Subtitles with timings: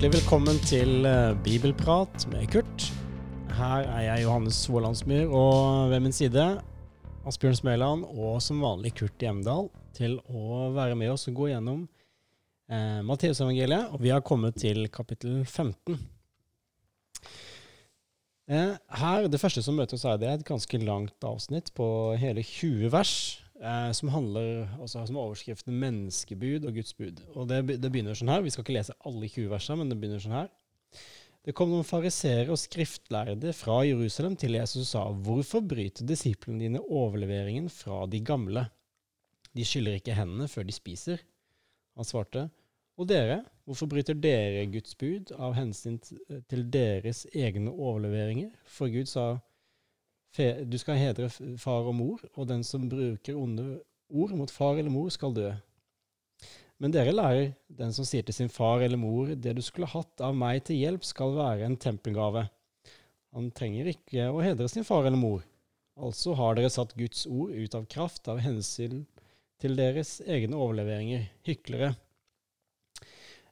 [0.00, 2.84] Hjertelig velkommen til eh, Bibelprat med Kurt.
[3.52, 6.44] Her er jeg Johannes Svolandsmyr, og ved min side
[7.28, 11.82] Asbjørn Smøland og som vanlig Kurt Hjemdal til å være med oss og gå gjennom
[12.72, 13.92] eh, Matteusevangeliet.
[13.92, 16.00] Og vi har kommet til kapittel 15.
[18.48, 18.72] Eh,
[19.02, 22.88] her, Det første som møter oss, er det et ganske langt avsnitt på hele 20
[22.96, 23.14] vers
[23.60, 27.22] eh, som handler også som overskriften 'menneskebud og Guds bud'.
[27.34, 28.42] Og det, det, begynner sånn her.
[28.42, 30.50] Vi skal ikke lese alle 20 versene, men det begynner sånn her.
[31.40, 36.60] Det kom noen fariseere og skriftlærde fra Jerusalem til Jesus og sa, 'Hvorfor bryter disiplene
[36.66, 38.68] dine overleveringen fra de gamle?'
[39.56, 41.18] De skyller ikke hendene før de spiser.
[41.96, 42.50] Han svarte,
[42.98, 45.98] 'Og dere, hvorfor bryter dere Guds bud av hensyn
[46.48, 49.38] til deres egne overleveringer?' For Gud sa,
[50.38, 51.28] du skal hedre
[51.58, 55.50] far og mor, og den som bruker onde ord mot far eller mor, skal dø.
[56.80, 60.22] Men dere lærer, den som sier til sin far eller mor, det du skulle hatt
[60.24, 62.46] av meg til hjelp, skal være en tempelgave.
[63.36, 65.42] Han trenger ikke å hedre sin far eller mor.
[66.00, 69.04] Altså har dere satt Guds ord ut av kraft av hensyn
[69.60, 71.92] til deres egne overleveringer, hyklere.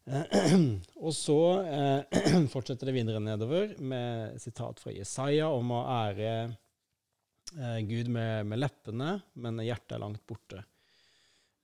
[1.04, 2.22] og så eh,
[2.54, 6.32] fortsetter det videre nedover med sitat fra Jesaja om å ære
[7.56, 10.64] eh, Gud med, med, leppene, men hjertet er langt borte.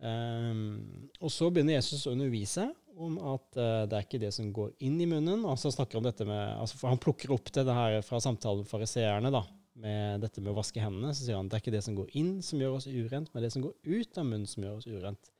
[0.04, 2.66] Um, og så begynner Jesus å undervise
[2.98, 5.44] om at uh, det er ikke det som går inn i munnen.
[5.48, 9.30] altså snakker om dette med, altså Han plukker opp det, her fra samtalen med fariseerne,
[9.32, 9.44] da,
[9.80, 11.14] med dette med å vaske hendene.
[11.14, 13.46] Så sier han det er ikke det som går inn som gjør oss urent, men
[13.46, 15.32] det som går ut av munnen som gjør oss urent.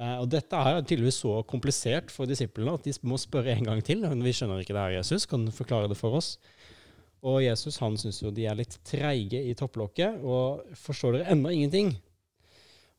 [0.00, 3.82] Uh, og dette er tydeligvis så komplisert for disiplene at de må spørre en gang
[3.86, 4.02] til.
[4.02, 5.28] Vi skjønner ikke det her, Jesus.
[5.30, 6.34] Kan du forklare det for oss?
[7.22, 11.52] Og Jesus han syns jo de er litt treige i topplokket, og forstår dere ennå
[11.54, 11.92] ingenting?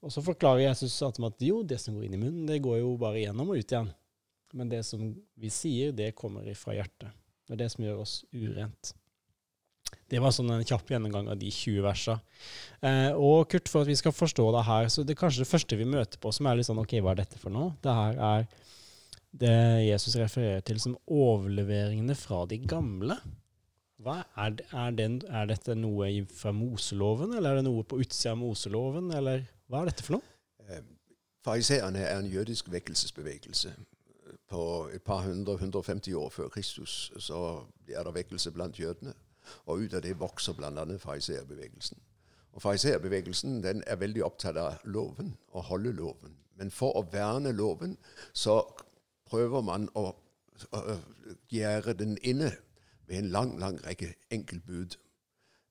[0.04, 2.96] Og så forklarer Jesus at jo, det som går inn i munnen, det går jo
[3.00, 3.92] bare gjennom og ut igjen.
[4.54, 5.06] Men det som
[5.40, 7.16] vi sier, det kommer ifra hjertet.
[7.48, 8.94] Det er det som gjør oss urent.
[10.10, 12.18] Det var sånn en kjapp gjennomgang av de 20 versa.
[12.86, 15.50] Eh, og Kurt, for at vi skal forstå det her, så det er kanskje det
[15.50, 17.74] første vi møter på som er litt sånn OK, hva er dette for noe?
[17.84, 18.48] Det her er
[19.44, 19.56] det
[19.88, 23.18] Jesus refererer til som overleveringene fra de gamle.
[24.06, 28.42] Er, er, den, er, dette noe fra Moseloven, eller er det noe på utsida av
[28.42, 30.36] Moseloven, eller hva er dette for noe?
[30.68, 30.84] Eh,
[31.44, 33.74] Fariseerne er en jødisk vekkelsesbevegelse.
[34.50, 39.14] På et par hundre, 150 år før Kristus så er det vekkelse blant jødene.
[39.66, 40.86] Og ut av det vokser bl.a.
[40.98, 42.00] fariseerbevegelsen.
[42.54, 46.38] Og Fariseerbevegelsen er veldig opptatt av loven, å holde loven.
[46.56, 47.98] Men for å verne loven
[48.34, 48.62] så
[49.28, 50.12] prøver man å,
[50.72, 50.82] å
[51.52, 52.54] gjøre den inne
[53.14, 54.98] ved en lang, lang rekke enkeltbud.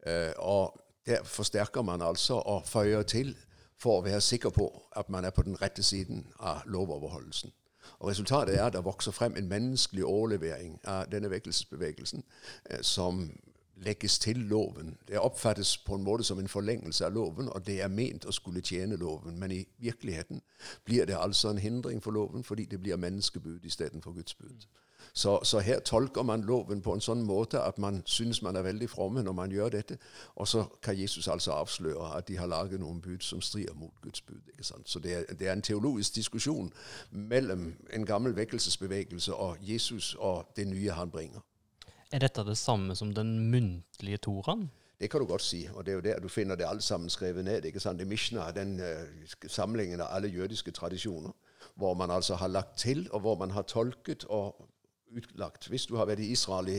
[0.07, 3.37] Uh, og der forsterker man altså og føyer til
[3.79, 7.53] for å være sikker på at man er på den rette siden av lovoverholdelsen.
[7.99, 12.23] Og Resultatet er at det vokser frem en menneskelig overlevering av denne vekkelsesbevegelsen
[12.71, 13.27] uh, som
[13.83, 14.97] legges til loven.
[15.09, 18.35] Det oppfattes på en måte som en forlengelse av loven, og det er ment å
[18.35, 19.39] skulle tjene loven.
[19.39, 20.43] Men i virkeligheten
[20.85, 24.67] blir det altså en hindring for loven, fordi det blir menneskebud istedenfor Guds bud.
[25.15, 28.65] Så, så, her tolker man loven på en sånn måte at man synes man er
[28.65, 29.99] veldig fromme når man gjør dette.
[30.41, 33.93] Og så kan Jesus altså avsløre at de har laget noen bud som strider mot
[34.03, 34.41] Guds bud.
[34.63, 36.73] Så det er, det er en teologisk diskusjon
[37.11, 41.45] mellom en gammel vekkelsesbevegelse og Jesus og det nye han bringer.
[42.13, 44.71] Er dette det samme som den muntlige toraen?
[45.01, 47.11] Det kan du godt si, og det er jo der du finner det alt sammen
[47.11, 47.65] skrevet ned.
[47.65, 48.01] ikke sant?
[48.01, 51.33] I Mishnah, den uh, samlingen av alle jødiske tradisjoner,
[51.75, 54.69] hvor man altså har lagt til, og hvor man har tolket og
[55.17, 55.69] utlagt.
[55.69, 56.79] Hvis du har vært i Israel i,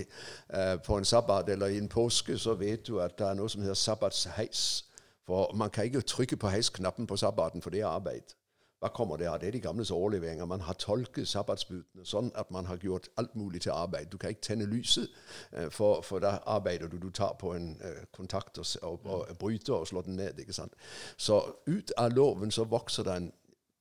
[0.54, 3.50] eh, på en sabbat eller i en påske, så vet du at det er noe
[3.50, 4.84] som heter sabbatsheis.
[5.26, 8.36] For man kan ikke trykke på heisknappen på sabbaten, for det er arbeid.
[8.84, 9.38] Hva kommer det av?
[9.40, 10.46] Det er de gamles overleveringer.
[10.46, 14.10] Man har tolket sabbatsbudene sånn at man har gjort alt mulig til arbeid.
[14.12, 15.08] Du kan ikke tenne lyset,
[15.56, 16.98] uh, for, for, da arbeider du.
[17.00, 20.40] Du tar på en uh, kontakt og, og, og, bryter og slår den ned.
[20.40, 20.76] ikke sant?
[21.18, 23.32] Så ut av loven så vokser det en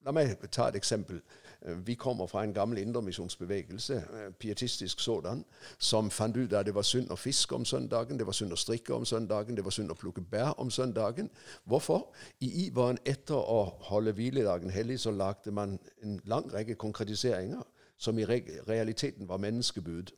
[0.02, 1.20] La meg ta et eksempel.
[1.66, 5.44] Øh, vi kommer fra en gammel indremisjonsbevegelse, øh, pietistisk sådan,
[5.78, 8.56] som fant ut at det var synd å fiske om søndagen, det var synd å
[8.56, 11.30] strikke om søndagen, det var synd å plukke bær om søndagen.
[11.64, 12.14] Hvorfor?
[12.40, 17.62] I iveren etter å holde hviledagen hellig så lagde man en lang rekke konkretiseringer
[17.98, 20.10] som i realiteten var menneskebud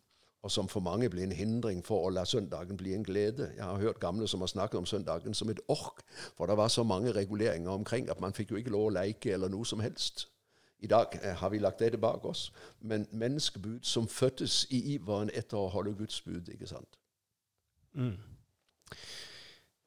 [0.45, 3.49] og som for mange ble en hindring for å la søndagen bli en glede.
[3.57, 6.03] Jeg har hørt gamle som har snakket om søndagen som et ork,
[6.37, 9.33] for det var så mange reguleringer omkring at man fikk jo ikke lov å leke
[9.33, 10.29] eller noe som helst.
[10.85, 12.49] I dag eh, har vi lagt dette bak oss,
[12.85, 16.51] men menneskebud som fødtes i iveren etter å holde Guds bud.
[16.53, 16.99] ikke sant?
[17.97, 18.17] Mm.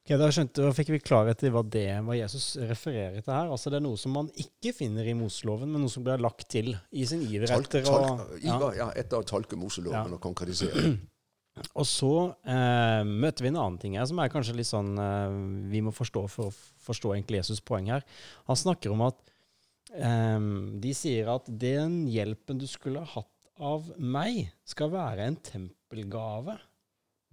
[0.08, 3.50] Ok, Da skjønte, da fikk vi klarhet i hva, det, hva Jesus refererer til her.
[3.52, 6.46] Altså Det er noe som man ikke finner i Moseloven, men noe som blir lagt
[6.50, 10.16] til i sin iver Tolk, etter å tolk, Ivar, ja, etter å tolke Moseloven Ja.
[10.16, 10.96] og konkretisere.
[11.74, 12.12] Og så
[12.46, 15.38] eh, møter vi en annen ting her, som er kanskje litt sånn eh,
[15.72, 16.54] vi må forstå for å
[16.86, 18.04] forstå egentlig Jesus' poeng her.
[18.46, 19.18] Han snakker om at
[19.94, 20.38] eh,
[20.82, 26.54] de sier at den hjelpen du skulle hatt av meg, skal være en tempelgave.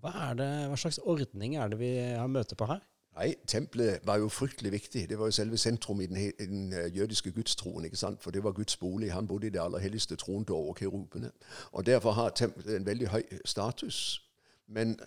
[0.01, 2.83] Hva, det, hva slags ordning er det vi har møte på her?
[3.15, 5.05] Nei, tempelet var jo fryktelig viktig.
[5.09, 7.85] Det var jo selve sentrum i den, i den eh, jødiske gudstroen.
[7.85, 8.23] ikke sant?
[8.23, 9.13] For det var Guds bolig.
[9.13, 11.31] Han bodde i det aller helligste tronte over kerubene.
[11.71, 14.21] Og Derfor har tempelet en veldig høy status.
[14.67, 14.99] Men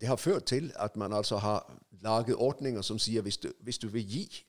[0.00, 3.78] det har ført til at man altså har laget ordninger som sier hvis du, hvis
[3.78, 4.46] du vil gi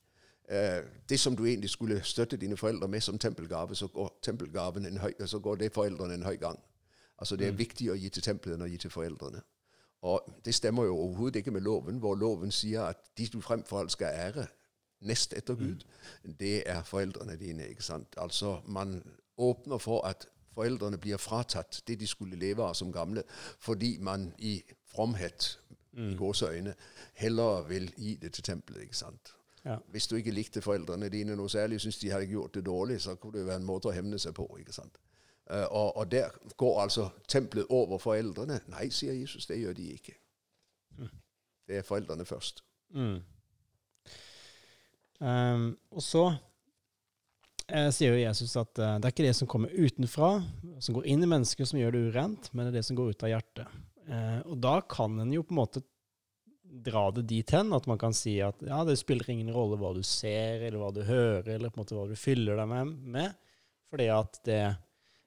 [1.10, 4.98] det som du egentlig skulle støtte dine foreldre med som tempelgave, så går, tempelgaven en
[4.98, 6.60] høy, så går det foreldrene en høy gang.
[7.20, 9.42] Altså Det er viktigere å gi til tempelet enn å gi til foreldrene.
[10.02, 13.80] Og det stemmer jo overhodet ikke med loven, hvor loven sier at de du fremfor
[13.80, 14.48] alt skal ære
[15.02, 15.86] nest etter Gud,
[16.40, 17.68] det er foreldrene dine.
[17.68, 18.16] ikke sant?
[18.18, 19.04] Altså Man
[19.38, 23.24] åpner for at foreldrene blir fratatt det de skulle leve av som gamle,
[23.60, 25.60] fordi man i fromhet
[25.94, 26.74] i gåseøyne
[27.14, 28.82] heller vil gi det til tempelet.
[28.82, 29.34] ikke sant?
[29.66, 29.78] Ja.
[29.94, 33.16] Hvis du ikke likte foreldrene dine noe særlig, syntes de hadde gjort det dårlig, så
[33.16, 34.48] kunne det være en måte å hevne seg på.
[34.60, 34.98] ikke sant?
[35.52, 38.62] Eh, og, og der går altså tempelet over foreldrene.
[38.74, 40.18] Nei, sier Jesus, det gjør de ikke.
[41.68, 42.64] Det er foreldrene først.
[42.92, 43.22] Mm.
[45.22, 46.24] Um, og så
[47.70, 50.32] eh, sier jo Jesus at eh, det er ikke det som kommer utenfra,
[50.82, 53.14] som går inn i mennesket, som gjør det urent, men det er det som går
[53.14, 53.78] ut av hjertet.
[54.10, 55.84] Eh, og da kan en jo på en måte
[56.72, 59.92] dra det dit hen at man kan si at ja, det spiller ingen rolle hva
[59.96, 62.94] du ser, eller hva du hører, eller på en måte hva du fyller deg med,
[63.18, 63.38] med
[63.92, 64.60] fordi at det,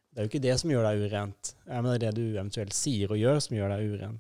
[0.08, 1.50] det er jo ikke det som gjør deg urent.
[1.68, 4.14] Men det er det du eventuelt sier og gjør som gjør deg uren.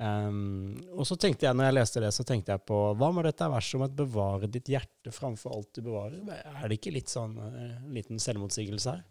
[0.00, 3.26] Um, og så tenkte jeg, når jeg leste det, så tenkte jeg på hva med
[3.26, 6.22] dette verset om at bevare ditt hjerte framfor alt du bevarer?
[6.54, 9.02] Er det ikke litt sånn eh, en liten selvmotsigelse her?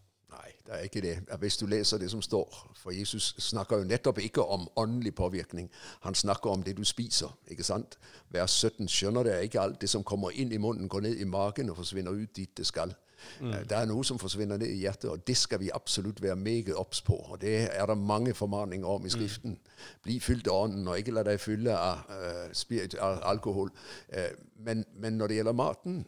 [0.70, 1.38] Det er ikke det.
[1.40, 5.72] Hvis du leser det som står For Jesus snakker jo nettopp ikke om åndelig påvirkning.
[6.06, 7.38] Han snakker om det du spiser.
[7.48, 7.98] ikke sant?
[8.30, 9.82] Vers 17 skjønner det ikke alt.
[9.82, 12.68] Det som kommer inn i munnen, går ned i magen og forsvinner ut dit det
[12.68, 12.94] skal.
[13.40, 13.52] Mm.
[13.70, 16.76] Det er noe som forsvinner ned i hjertet, og det skal vi absolutt være meget
[16.76, 17.14] obs på.
[17.14, 19.58] Og Det er det mange formaninger om i Skriften.
[20.04, 23.72] Bli fylt av Ånden, og ikke la deg fylle av, uh, spirit, av alkohol.
[24.14, 24.30] Uh,
[24.60, 26.06] men, men når det gjelder maten,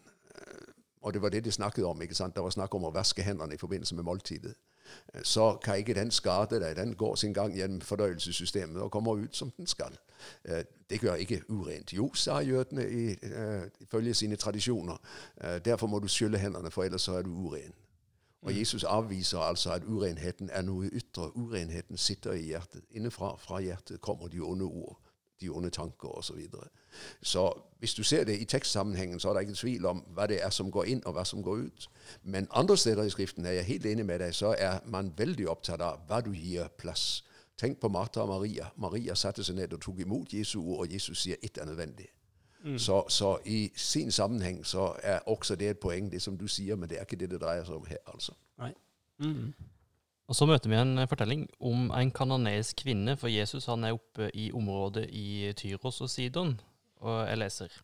[1.02, 2.02] og det var det de snakket om.
[2.02, 2.36] ikke sant?
[2.36, 4.54] Det var snakk om å vaske hendene i forbindelse med måltidet.
[5.24, 6.76] Så kan ikke den skade deg.
[6.76, 9.98] Den går sin gang gjennom fordøyelsessystemet og kommer ut som den skal.
[10.46, 11.94] Eh, Det gjør ikke urent.
[11.94, 14.98] Jo, sa jødene i, eh, ifølge sine tradisjoner.
[15.42, 17.74] Eh, Derfor må du skylle hendene, for ellers så er du uren.
[18.42, 21.32] Og Jesus avviser altså at urenheten er noe ytre.
[21.38, 22.82] Urenheten sitter i hjertet.
[22.92, 24.98] Innenfra fra hjertet kommer de onde ord,
[25.42, 26.28] de onde tanker osv.
[26.28, 26.68] Så, videre.
[27.22, 30.44] så hvis du ser det i tekstsammenhengen, så er det ikke tvil om hva det
[30.44, 31.90] er som går inn, og hva som går ut.
[32.24, 35.50] Men andre steder i Skriften er jeg helt enig med deg, så er man veldig
[35.50, 37.24] opptatt av hva du gir plass.
[37.58, 38.70] Tenk på Martha og Maria.
[38.78, 42.08] Maria satte seg ned og tok imot Jesu ord, og Jesus sier ett er nødvendig.
[42.78, 46.76] Så, så i sin sammenheng så er også det et poeng, det som du sier,
[46.76, 48.36] men det er ikke det det dreier seg om her, altså.
[48.62, 48.74] Nei.
[49.18, 49.54] Mm.
[50.32, 53.98] Og så møter vi en eh, fortelling om en kanoneisk kvinne, for Jesus han er
[53.98, 56.54] oppe i området i Tyros og Sidon.
[57.04, 57.76] Og jeg leser.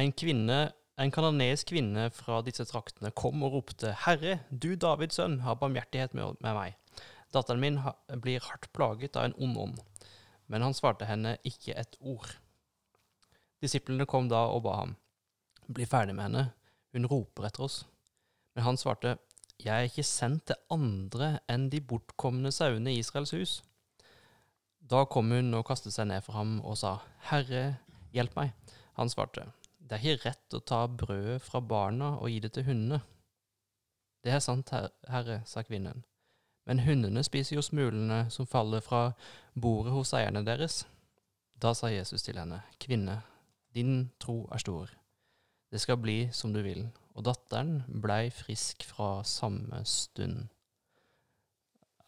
[0.00, 0.56] En kvinne,
[0.96, 6.16] en kanoneisk kvinne fra disse traktene kom og ropte, Herre, du Davids sønn, ha barmhjertighet
[6.16, 7.04] med, med meg.
[7.36, 9.84] Datteren min ha, blir hardt plaget av en ond ånd.
[10.48, 12.32] Men han svarte henne ikke et ord.
[13.60, 14.96] Disiplene kom da og ba ham,
[15.68, 16.50] bli ferdig med henne,
[16.96, 17.82] hun roper etter oss.
[18.56, 19.18] Men han svarte,
[19.58, 23.54] jeg er ikke sendt til andre enn de bortkomne sauene i Israels hus.
[24.78, 26.98] Da kom hun og kastet seg ned for ham og sa,
[27.28, 27.80] Herre,
[28.14, 28.52] hjelp meg.
[28.96, 29.48] Han svarte,
[29.78, 33.00] det er ikke rett å ta brødet fra barna og gi det til hundene.
[34.24, 34.70] Det er sant,
[35.08, 36.02] herre, sa kvinnen,
[36.66, 39.12] men hundene spiser jo smulene som faller fra
[39.54, 40.82] bordet hos eierne deres.
[41.58, 43.20] Da sa Jesus til henne, kvinne,
[43.74, 44.90] din tro er stor.
[45.70, 46.88] Det skal bli som du vil.
[47.18, 50.46] Og datteren blei frisk fra samme stund.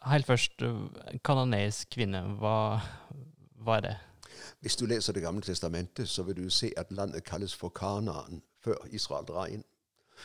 [0.07, 2.79] Helt først, eh, kanoneisk kvinne, hva,
[3.59, 3.97] hva er det?
[4.61, 8.41] Hvis du leser Det gamle testamentet, så vil du se at landet kalles for Kanaan
[8.63, 9.63] før Israel drar inn.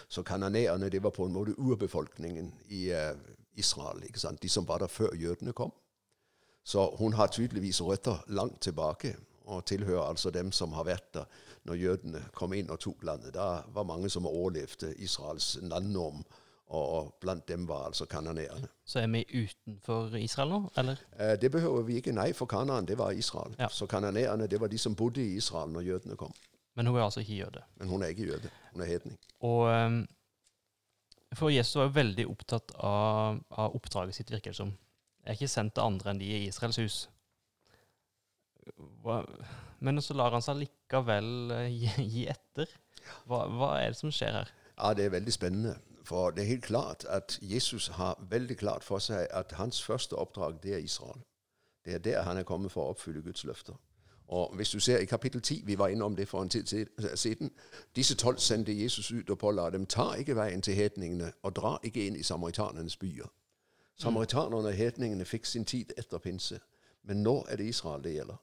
[0.08, 3.16] Så kananeerne det var på en måte urbefolkningen i eh,
[3.54, 4.42] Israel, ikke sant?
[4.42, 5.72] de som var der før jødene kom.
[6.64, 9.16] Så hun har tydeligvis røtter langt tilbake,
[9.46, 11.24] og tilhører altså dem som har vært der
[11.66, 13.34] når jødene kom inn og tok landet.
[13.34, 16.24] Da var mange som overlevde Israels landnorm
[16.66, 18.66] Og, blant dem var altså kananeerne.
[18.84, 20.96] Så er vi utenfor Israel nå, eller?
[21.14, 22.12] Eh, det behøver vi ikke.
[22.12, 23.54] Nei, for Kanaan, det var Israel.
[23.58, 23.68] Ja.
[23.70, 26.32] Så kananeerne, det var de som bodde i Israel når jødene kom.
[26.74, 27.62] Men hun er altså ikke jøde.
[27.78, 28.50] Men hun er ikke jøde.
[28.72, 29.18] Hun er hedning.
[29.40, 30.06] Og Um
[31.34, 34.70] For Jesus var jo veldig opptatt av, av oppdraget sitt, virker det som.
[35.24, 37.08] Jeg er ikke sendt til andre enn de i Israels hus.
[39.06, 39.20] Hva,
[39.86, 42.70] men så lar han seg likevel eh, gi, gi etter.
[43.30, 44.50] Hva, hva er det som skjer her?
[44.76, 45.76] Ja, det er veldig spennende.
[46.06, 50.14] For det er helt klart at Jesus har veldig klart for seg at hans første
[50.14, 51.22] oppdrag, det er Israel.
[51.84, 53.75] Det er der han er kommet for å oppfylle Guds løfter.
[54.28, 56.66] Og hvis du ser i kapittel 10, vi var innom det for en tid
[57.14, 57.50] siden,
[57.96, 61.76] disse tolv sendte Jesus ut og påla dem, ta ikke veien til hetningene og dra
[61.82, 63.30] ikke inn i samaritanernes byer.
[63.98, 66.58] Samaritanerne og hetningene fikk sin tid etter pinse,
[67.02, 68.42] men nå er det Israel det gjelder.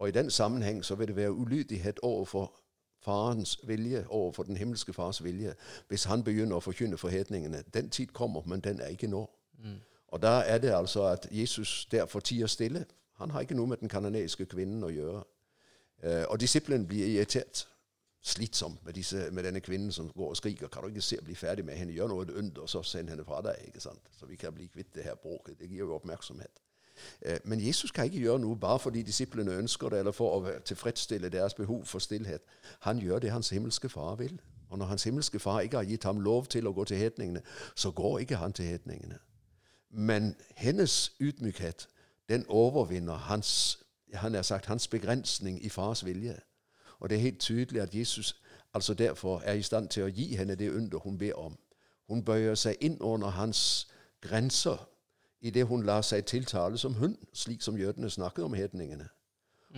[0.00, 2.54] Og i den sammenheng så vil det være ulydighet overfor
[3.00, 5.54] farens vilje, overfor den himmelske fars vilje,
[5.88, 7.62] hvis han begynner å forkynne forhetningene.
[7.74, 9.26] Den tid kommer, men den er ikke nå.
[10.08, 12.84] Og da er det altså at Jesus derfor tier stille.
[13.20, 15.22] Han har ikke noe med den kanadiske kvinnen å gjøre.
[16.02, 17.66] Eh, og disiplene blir irritert.
[18.22, 20.68] Slitsom med, disse, med denne kvinnen som går og skriker.
[20.68, 21.92] Kan du ikke se bli ferdig med henne?
[21.92, 23.62] Gjør noe under, så send henne fra deg.
[23.66, 24.10] ikke sant?
[24.18, 25.60] Så vi kan bli kvitt det her bråket.
[25.60, 26.60] Det gir jo oppmerksomhet.
[27.22, 30.60] Eh, Men Jesus kan ikke gjøre noe bare fordi disiplene ønsker det, eller for å
[30.64, 32.42] tilfredsstille deres behov for stillhet.
[32.80, 34.40] Han gjør det hans himmelske far vil.
[34.70, 37.42] Og når hans himmelske far ikke har gitt ham lov til å gå til hetningene,
[37.74, 39.18] så går ikke han til hetningene.
[39.90, 41.88] Men hennes ydmykhet,
[42.28, 43.78] den overvinner hans,
[44.14, 46.38] han har sagt, hans begrensning i fars vilje.
[47.00, 48.42] Og det er helt tydelig at Jesus
[48.74, 51.58] altså derfor er i stand til å gi henne det under hun ber om.
[52.08, 53.88] Hun bøyer seg inn under hans
[54.20, 54.89] grenser
[55.40, 59.08] idet hun lar seg tiltale som hund, slik som jødene snakket om hedningene.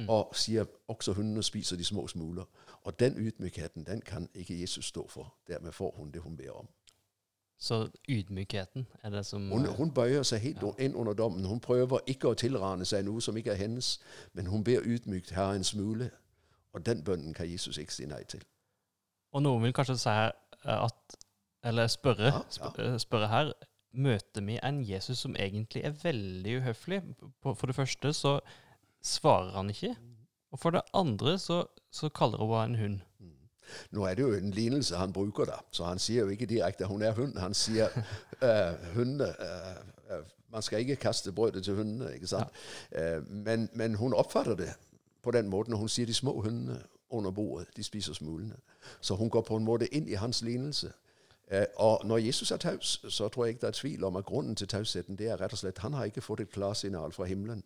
[0.09, 2.45] Og sier også hundene spiser de små smuler.
[2.83, 5.35] Og den ydmykheten den kan ikke Jesus stå for.
[5.49, 6.69] Dermed får hun det hun ber om.
[7.59, 11.45] Så ydmykheten er det som Hun, hun bøyer seg helt inn under dommen.
[11.45, 14.01] Hun prøver ikke å tilrane seg noe som ikke er hennes,
[14.33, 16.11] men hun ber ydmykt her en smule.
[16.73, 18.43] Og den bønnen kan Jesus ikke si nei til.
[19.33, 20.33] Og noen vil kanskje si eh,
[20.85, 21.17] at
[21.65, 22.73] Eller spørre, Ja, ja.
[22.85, 23.53] eh, spørre her
[23.93, 27.03] Møter vi en Jesus som egentlig er veldig uhøflig?
[27.43, 28.39] For det første så
[29.03, 29.97] svarer han ikke.
[30.53, 33.01] Og for det andre så, så kaller hun henne en hund.
[33.91, 36.85] Nå er det jo en lignelse han bruker, da, så han sier jo ikke direkte
[36.85, 37.39] at hun er hund.
[37.39, 37.89] Han sier
[38.45, 42.49] uh, hundene uh, eh, Man skal ikke kaste brødet til hundene, ikke sant?
[42.93, 44.75] Eh, men, men hun oppfatter det
[45.23, 48.57] på den måten, og hun sier de små hundene under bordet, de spiser smulene.
[49.01, 50.93] Så hun går på en måte inn i hans lignelse.
[51.53, 54.25] Eh, og når Jesus er taus, så tror jeg ikke det er tvil om at
[54.25, 57.25] grunnen til tausheten det er rett og slett han har ikke fått et klarsignal fra
[57.25, 57.65] himmelen.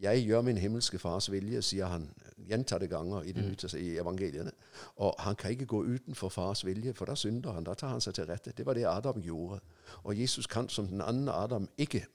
[0.00, 2.06] Jeg gjør min himmelske fars vilje, sier han
[2.48, 4.52] gjentatte ganger i, det nye i evangeliene.
[4.96, 7.64] Og han kan ikke gå utenfor fars vilje, for da synder han.
[7.64, 8.54] Da tar han seg til rette.
[8.56, 9.60] Det var det Adam gjorde.
[10.02, 12.06] Og Jesus kan som den andre Adam ikke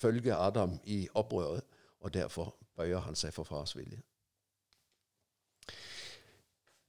[0.00, 1.62] følge Adam i opprøret,
[2.00, 3.98] og derfor bøyer han seg for fars vilje.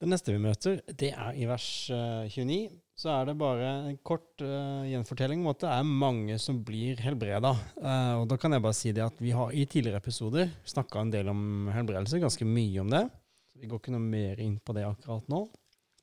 [0.00, 2.70] Det neste vi møter, det er i vers eh, 29.
[3.00, 7.00] Så er det bare en kort uh, gjenfortelling om at det er mange som blir
[7.00, 7.54] helbreda.
[7.80, 11.00] Uh, og da kan jeg bare si det at vi har i tidligere episoder snakka
[11.00, 13.06] en del om helbredelse, ganske mye om det.
[13.48, 15.46] Så vi går ikke noe mer inn på det akkurat nå.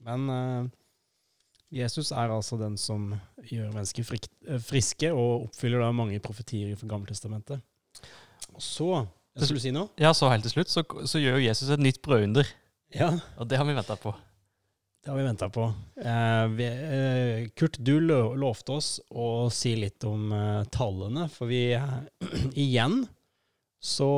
[0.07, 0.71] Men uh,
[1.77, 3.11] Jesus er altså den som
[3.45, 7.61] gjør mennesker frikt, eh, friske, og oppfyller da mange profetier fra Gammeltestamentet.
[8.55, 9.03] Og så
[9.37, 9.91] skulle du si noe?
[10.01, 12.47] Ja, så helt til slutt så, så gjør jo Jesus et nytt brødunder.
[12.95, 13.11] Ja.
[13.37, 14.15] Og det har vi venta på.
[15.07, 15.63] Det har vi venta på.
[16.03, 21.47] Eh, vi, eh, Kurt, du lo- lovte oss å si litt om eh, tallene, for
[21.47, 21.61] vi
[22.59, 23.05] igjen
[23.79, 24.09] så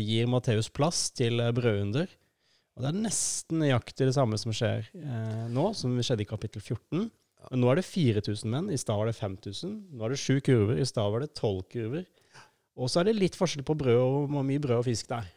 [0.00, 2.08] gir Matteus plass til eh, brødunder.
[2.78, 6.64] Og det er nesten nøyaktig det samme som skjer eh, nå, som skjedde i kapittel
[6.64, 7.10] 14.
[7.50, 9.74] Men nå er det 4000 menn, i stad var det 5000.
[9.92, 12.08] Nå er det sju kurver, i stad var det tolv kurver.
[12.80, 15.20] Og så er det litt forskjell på brød og hvor mye brød og fisk det
[15.20, 15.28] er.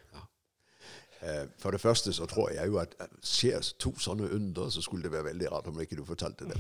[1.23, 4.81] Eh, For det første så tror jeg jo at eh, skjer to sånne under, så
[4.81, 6.59] skulle det være veldig rart om ikke du fortalte det.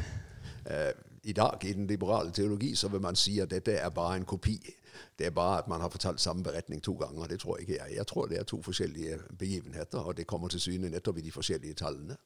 [0.71, 0.91] Eh,
[1.23, 4.25] I dag i den liberale teologi så vil man si at dette er bare en
[4.25, 4.57] kopi.
[5.19, 7.27] Det er bare at man har fortalt samme beretning to ganger.
[7.27, 7.95] Det tror ikke jeg.
[7.95, 11.31] Jeg tror det er to forskjellige begivenheter, og det kommer til syne nettopp i de
[11.31, 12.17] forskjellige tallene.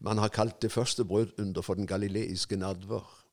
[0.00, 3.23] Man har kalt det første brødunder for den galileiske nadver.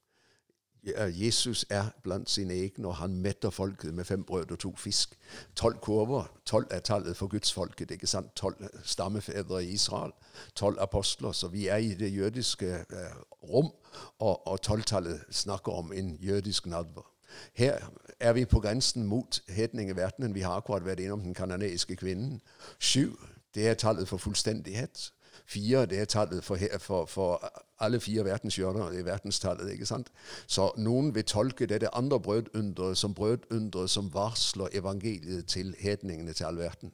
[1.20, 5.18] Jesus er blant sine egne, og han metter folket med fem brød og to fisk.
[5.56, 6.24] Tolv kurver.
[6.46, 7.92] Tolv er tallet for gudsfolket.
[7.92, 8.36] ikke sant?
[8.36, 10.12] Tolv stammefedre i Israel.
[10.56, 11.32] Tolv apostler.
[11.32, 13.72] Så vi er i det jødiske eh, rom,
[14.20, 17.12] og, og tolvtallet snakker om en jødisk nadver.
[17.54, 17.78] Her
[18.20, 20.36] er vi på grensen mot hedningeverdenen.
[20.36, 22.42] Vi har akkurat vært innom den kanadiske kvinnen.
[22.80, 23.16] Sju,
[23.56, 25.12] det er tallet for fullstendighet.
[25.51, 29.72] Fire det er tallet for, for, for alle fire verdenshjørner i verdenstallet.
[29.72, 30.12] ikke sant?
[30.48, 36.43] Så noen vil tolke dette andre brødunderet som brødunderet som varsler evangeliet til hedningene til
[36.43, 36.93] all verden.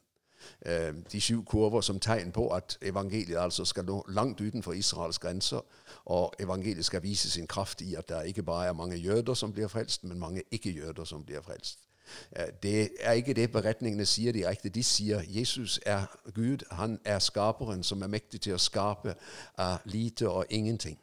[0.66, 5.20] Eh, de syv kurver som tegn på at evangeliet altså skal nå langt utenfor Israels
[5.20, 5.62] grenser,
[6.06, 9.54] og evangeliet skal vise sin kraft i at det ikke bare er mange jøder som
[9.54, 11.87] blir frelst, men mange ikke-jøder som blir frelst.
[12.32, 14.70] Eh, det er ikke det beretningene sier direkte.
[14.70, 16.66] De sier Jesus er Gud.
[16.72, 19.16] Han er skaperen som er mektig til å skape
[19.58, 21.00] av lite og ingenting.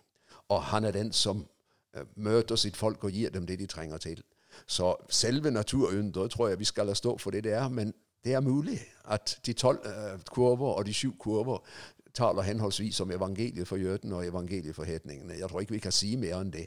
[0.48, 1.46] Og han er den som
[1.96, 4.22] eh, møter sitt folk og gir dem det de trenger til.
[4.66, 7.68] Så selve naturunderet tror jeg vi skal la stå for det det er.
[7.68, 7.94] Men
[8.24, 11.58] det er mulig at de tolv uh, kurver og de syv kurver
[12.14, 15.34] taler henholdsvis om evangeliet for jødene og evangeliet for hedningene.
[15.38, 16.66] Jeg tror ikke vi kan si mer enn det.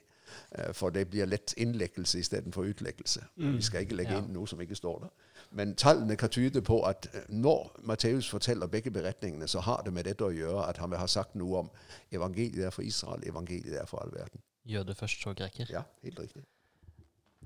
[0.57, 3.23] Uh, for det blir lett innleggelse istedenfor utleggelse.
[3.35, 3.55] Mm.
[3.57, 4.21] Vi skal ikke legge ja.
[4.21, 5.15] inn noe som ikke står der.
[5.51, 9.93] Men tallene kan tyde på at uh, når Matteus forteller begge beretningene, så har det
[9.93, 11.71] med dette å gjøre at han vil ha sagt noe om
[12.11, 14.43] evangeliet er for Israel, evangeliet er for all verden.
[14.67, 15.67] Jøde først, så greker.
[15.71, 16.43] Ja, helt riktig.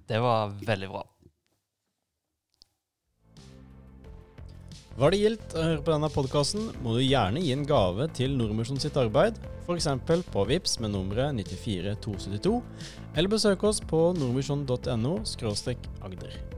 [0.09, 1.03] Det var veldig bra.
[4.99, 8.33] Var det gildt å høre på denne podkasten, må du gjerne gi en gave til
[8.35, 9.37] Nordmisjon sitt arbeid,
[9.71, 10.25] f.eks.
[10.31, 12.61] på VIPS med nummeret 94272,
[13.15, 15.19] eller besøk oss på nordmisjon.no
[16.03, 16.50] agder.